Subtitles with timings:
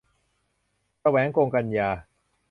[1.01, 1.89] แสวง กงกันยา